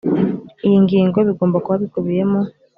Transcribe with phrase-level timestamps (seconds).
[0.65, 2.41] iyi ngingo bigomba kuba bikubiyemo